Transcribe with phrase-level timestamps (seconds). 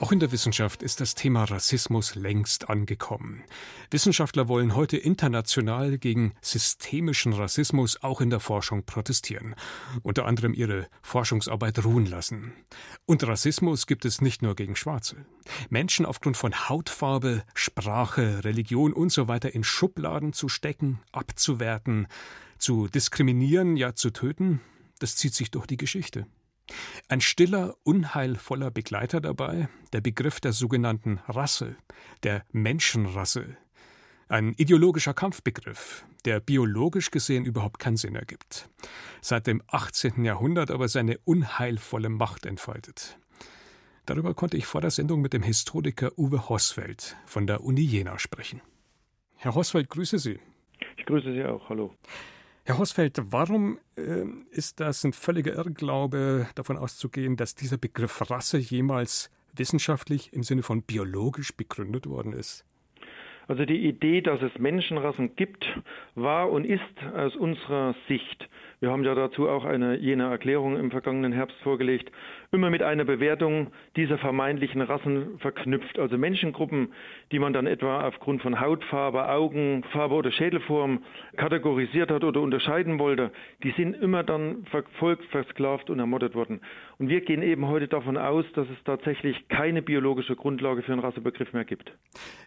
[0.00, 3.42] Auch in der Wissenschaft ist das Thema Rassismus längst angekommen.
[3.90, 9.56] Wissenschaftler wollen heute international gegen systemischen Rassismus auch in der Forschung protestieren,
[10.04, 12.52] unter anderem ihre Forschungsarbeit ruhen lassen.
[13.06, 15.16] Und Rassismus gibt es nicht nur gegen Schwarze.
[15.68, 19.38] Menschen aufgrund von Hautfarbe, Sprache, Religion usw.
[19.42, 22.06] So in Schubladen zu stecken, abzuwerten,
[22.56, 24.60] zu diskriminieren, ja zu töten,
[25.00, 26.28] das zieht sich durch die Geschichte.
[27.08, 31.76] Ein stiller, unheilvoller Begleiter dabei, der Begriff der sogenannten Rasse,
[32.22, 33.56] der Menschenrasse.
[34.28, 38.68] Ein ideologischer Kampfbegriff, der biologisch gesehen überhaupt keinen Sinn ergibt.
[39.22, 40.24] Seit dem 18.
[40.24, 43.18] Jahrhundert aber seine unheilvolle Macht entfaltet.
[44.04, 48.18] Darüber konnte ich vor der Sendung mit dem Historiker Uwe Hosfeld von der Uni Jena
[48.18, 48.60] sprechen.
[49.36, 50.40] Herr Hosfeld, grüße Sie.
[50.96, 51.68] Ich grüße Sie auch.
[51.68, 51.94] Hallo.
[52.68, 58.58] Herr Hosfeld, warum äh, ist das ein völliger Irrglaube, davon auszugehen, dass dieser Begriff Rasse
[58.58, 62.66] jemals wissenschaftlich im Sinne von biologisch begründet worden ist?
[63.46, 65.64] Also die Idee, dass es Menschenrassen gibt,
[66.14, 66.82] war und ist
[67.14, 72.12] aus unserer Sicht wir haben ja dazu auch eine jene Erklärung im vergangenen Herbst vorgelegt,
[72.52, 75.98] immer mit einer Bewertung dieser vermeintlichen Rassen verknüpft.
[75.98, 76.92] Also Menschengruppen,
[77.32, 81.02] die man dann etwa aufgrund von Hautfarbe, Augenfarbe oder Schädelform
[81.36, 83.32] kategorisiert hat oder unterscheiden wollte,
[83.64, 86.60] die sind immer dann verfolgt, versklavt und ermordet worden.
[86.98, 91.00] Und wir gehen eben heute davon aus, dass es tatsächlich keine biologische Grundlage für einen
[91.00, 91.92] Rassebegriff mehr gibt.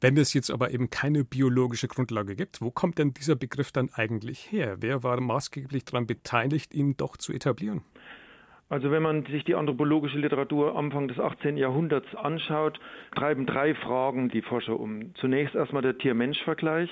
[0.00, 3.90] Wenn es jetzt aber eben keine biologische Grundlage gibt, wo kommt denn dieser Begriff dann
[3.94, 4.76] eigentlich her?
[4.80, 6.15] Wer war maßgeblich daran beteiligt?
[6.16, 7.82] Beteiligt, ihn doch zu etablieren?
[8.68, 11.56] Also wenn man sich die anthropologische Literatur Anfang des 18.
[11.56, 12.80] Jahrhunderts anschaut,
[13.14, 15.14] treiben drei Fragen die Forscher um.
[15.14, 16.90] Zunächst erstmal der Tier-Mensch-Vergleich,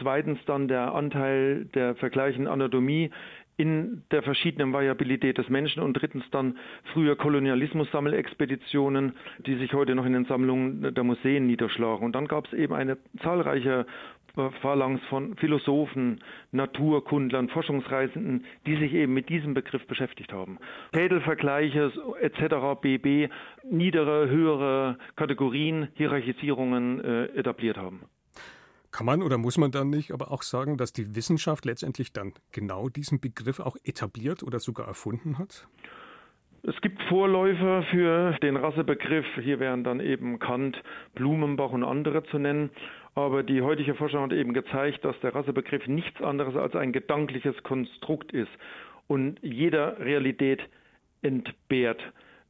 [0.00, 3.10] zweitens dann der Anteil der vergleichen Anatomie
[3.56, 6.58] in der verschiedenen Variabilität des Menschen und drittens dann
[6.92, 12.04] früher Kolonialismus-Sammelexpeditionen, die sich heute noch in den Sammlungen der Museen niederschlagen.
[12.04, 13.86] Und dann gab es eben eine zahlreiche
[14.60, 16.20] Phalanx von Philosophen,
[16.52, 20.58] Naturkundlern, Forschungsreisenden, die sich eben mit diesem Begriff beschäftigt haben.
[20.94, 23.30] Schädelvergleiche etc., BB,
[23.70, 28.02] niedere, höhere Kategorien, Hierarchisierungen äh, etabliert haben.
[28.92, 32.32] Kann man oder muss man dann nicht aber auch sagen, dass die Wissenschaft letztendlich dann
[32.52, 35.68] genau diesen Begriff auch etabliert oder sogar erfunden hat?
[36.62, 39.26] Es gibt Vorläufer für den Rassebegriff.
[39.40, 40.82] Hier wären dann eben Kant,
[41.14, 42.70] Blumenbach und andere zu nennen.
[43.16, 47.60] Aber die heutige Forschung hat eben gezeigt, dass der Rassebegriff nichts anderes als ein gedankliches
[47.62, 48.50] Konstrukt ist
[49.06, 50.60] und jeder Realität
[51.22, 52.00] entbehrt.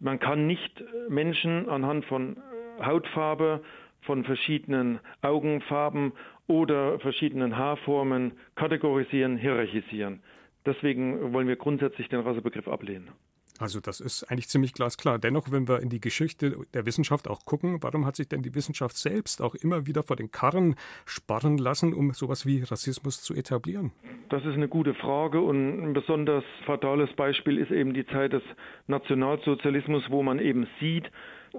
[0.00, 2.38] Man kann nicht Menschen anhand von
[2.82, 3.62] Hautfarbe,
[4.00, 6.12] von verschiedenen Augenfarben
[6.46, 10.22] oder verschiedenen Haarformen kategorisieren, hierarchisieren.
[10.64, 13.10] Deswegen wollen wir grundsätzlich den Rassebegriff ablehnen.
[13.60, 15.18] Also das ist eigentlich ziemlich glasklar.
[15.20, 18.54] Dennoch, wenn wir in die Geschichte der Wissenschaft auch gucken, warum hat sich denn die
[18.54, 20.74] Wissenschaft selbst auch immer wieder vor den Karren
[21.06, 23.92] sparren lassen, um sowas wie Rassismus zu etablieren?
[24.28, 28.42] Das ist eine gute Frage und ein besonders fatales Beispiel ist eben die Zeit des
[28.88, 31.10] Nationalsozialismus, wo man eben sieht,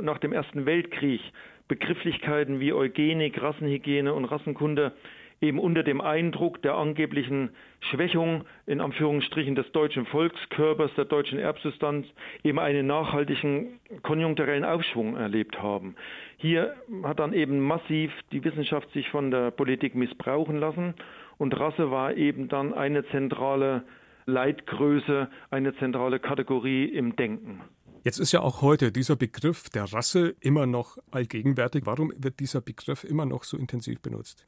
[0.00, 1.20] nach dem Ersten Weltkrieg
[1.66, 4.92] Begrifflichkeiten wie Eugenik, Rassenhygiene und Rassenkunde
[5.40, 12.06] eben unter dem Eindruck der angeblichen Schwächung in Anführungsstrichen des deutschen Volkskörpers, der deutschen Erbsubstanz
[12.44, 15.96] eben einen nachhaltigen konjunkturellen Aufschwung erlebt haben.
[16.36, 20.94] Hier hat dann eben massiv die Wissenschaft sich von der Politik missbrauchen lassen
[21.38, 23.84] und Rasse war eben dann eine zentrale
[24.26, 27.62] Leitgröße, eine zentrale Kategorie im Denken.
[28.04, 31.84] Jetzt ist ja auch heute dieser Begriff der Rasse immer noch allgegenwärtig.
[31.84, 34.46] Warum wird dieser Begriff immer noch so intensiv benutzt?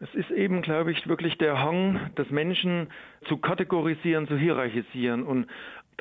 [0.00, 2.88] Es ist eben, glaube ich, wirklich der Hang des Menschen
[3.26, 5.24] zu kategorisieren, zu hierarchisieren.
[5.24, 5.48] Und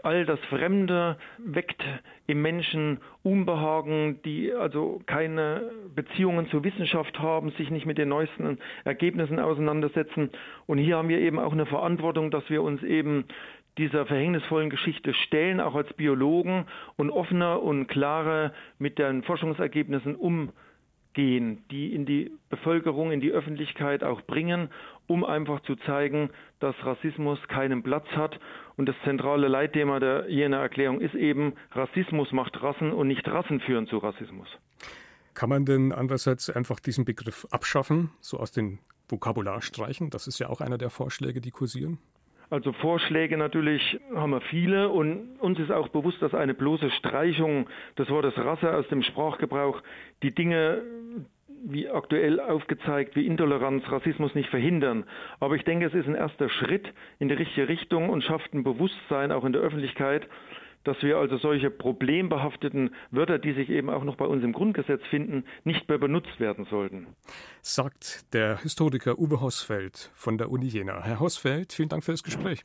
[0.04, 1.84] all das Fremde weckt
[2.28, 8.60] im Menschen Unbehagen, die also keine Beziehungen zur Wissenschaft haben, sich nicht mit den neuesten
[8.84, 10.30] Ergebnissen auseinandersetzen.
[10.68, 13.26] Und hier haben wir eben auch eine Verantwortung, dass wir uns eben
[13.80, 16.66] dieser verhängnisvollen Geschichte stellen, auch als Biologen
[16.98, 20.54] und offener und klarer mit den Forschungsergebnissen umgehen
[21.18, 24.70] gehen, die in die Bevölkerung, in die Öffentlichkeit auch bringen,
[25.08, 26.30] um einfach zu zeigen,
[26.60, 28.40] dass Rassismus keinen Platz hat.
[28.78, 33.60] Und das zentrale Leitthema der Jener Erklärung ist eben, Rassismus macht Rassen und nicht Rassen
[33.62, 34.48] führen zu Rassismus.
[35.34, 38.78] Kann man denn andererseits einfach diesen Begriff abschaffen, so aus dem
[39.10, 40.12] Vokabular streichen?
[40.12, 41.98] Das ist ja auch einer der Vorschläge, die kursieren.
[42.50, 47.68] Also Vorschläge natürlich haben wir viele und uns ist auch bewusst, dass eine bloße Streichung
[47.98, 49.82] des Wortes Rasse aus dem Sprachgebrauch
[50.24, 50.82] die Dinge
[51.66, 55.04] wie aktuell aufgezeigt, wie Intoleranz, Rassismus nicht verhindern.
[55.42, 58.64] Aber ich denke, es ist ein erster Schritt in die richtige Richtung und schafft ein
[58.64, 60.28] Bewusstsein auch in der Öffentlichkeit,
[60.88, 65.02] dass wir also solche problembehafteten Wörter, die sich eben auch noch bei uns im Grundgesetz
[65.10, 67.08] finden, nicht mehr benutzt werden sollten.
[67.62, 71.04] Sagt der Historiker Uwe Hosfeld von der Uni Jena.
[71.04, 72.64] Herr Hosfeld, vielen Dank für das Gespräch.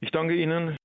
[0.00, 0.76] Ich danke Ihnen.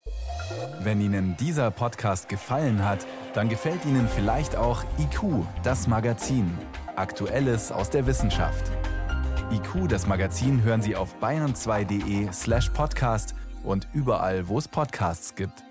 [0.82, 3.06] Wenn Ihnen dieser Podcast gefallen hat,
[3.36, 6.52] dann gefällt Ihnen vielleicht auch IQ, das Magazin.
[6.96, 8.72] Aktuelles aus der Wissenschaft.
[9.52, 15.64] IQ, das Magazin, hören Sie auf bayern2.de slash podcast und überall, wo es Podcasts gibt.